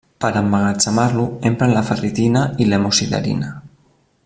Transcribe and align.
Per 0.23 0.29
a 0.29 0.39
emmagatzemar-lo 0.43 1.25
empren 1.51 1.75
la 1.75 1.85
ferritina 1.91 2.43
i 2.65 2.69
l'hemosiderina. 2.71 3.55